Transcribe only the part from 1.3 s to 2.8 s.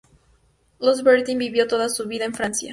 vivió toda su vida en Francia.